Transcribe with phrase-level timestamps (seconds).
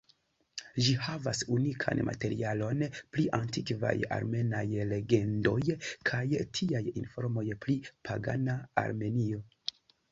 [0.85, 2.81] Ĝi havas unikan materialon
[3.17, 5.61] pri antikvaj armenaj legendoj,
[6.13, 6.27] kaj
[6.61, 7.79] tiaj informoj pri
[8.13, 8.59] pagana
[8.89, 9.49] Armenio.